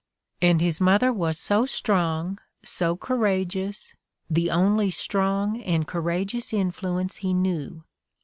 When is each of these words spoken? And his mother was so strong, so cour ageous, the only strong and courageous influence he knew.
And 0.41 0.61
his 0.61 0.81
mother 0.81 1.13
was 1.13 1.37
so 1.37 1.67
strong, 1.67 2.39
so 2.63 2.95
cour 2.97 3.19
ageous, 3.19 3.93
the 4.31 4.49
only 4.49 4.89
strong 4.89 5.61
and 5.61 5.85
courageous 5.87 6.53
influence 6.53 7.17
he 7.17 7.35
knew. 7.35 7.83